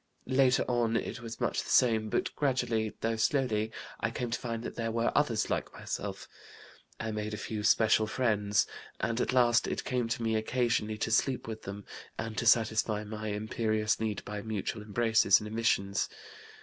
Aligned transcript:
Later 0.25 0.65
on 0.67 0.97
it 0.97 1.21
was 1.21 1.39
much 1.39 1.61
the 1.61 1.69
same, 1.69 2.09
but 2.09 2.35
gradually, 2.35 2.91
though 3.01 3.17
slowly, 3.17 3.71
I 3.99 4.09
came 4.09 4.31
to 4.31 4.39
find 4.39 4.63
that 4.63 4.73
there 4.75 4.89
were 4.91 5.11
others 5.15 5.51
like 5.51 5.71
myself. 5.73 6.27
I 6.99 7.11
made 7.11 7.35
a 7.35 7.37
few 7.37 7.61
special 7.61 8.07
friends, 8.07 8.65
and 8.99 9.21
at 9.21 9.31
last 9.31 9.67
it 9.67 9.83
came 9.83 10.07
to 10.07 10.23
me 10.23 10.35
occasionally 10.35 10.97
to 10.97 11.11
sleep 11.11 11.47
with 11.47 11.61
them 11.61 11.85
and 12.17 12.35
to 12.39 12.47
satisfy 12.47 13.03
my 13.03 13.27
imperious 13.27 13.99
need 13.99 14.25
by 14.25 14.41
mutual 14.41 14.81
embraces 14.81 15.39
and 15.39 15.45
emissions. 15.47 16.09